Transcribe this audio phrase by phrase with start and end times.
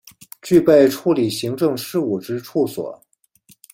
[0.41, 2.99] 具备处理行政事务之处所